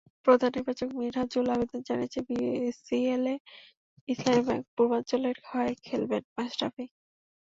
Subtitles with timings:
[0.27, 3.33] প্রধান নির্বাচক মিনহাজুল আবেদীন জানিয়েছেন, বিসিএলে
[4.09, 6.85] ইসলামী ব্যাংক পূর্বাঞ্চলের হয়ে খেলবেন মাশরাফি।